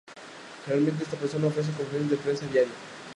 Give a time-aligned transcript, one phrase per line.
[0.65, 2.73] Generalmente esta persona ofrece conferencias de prensa a diario.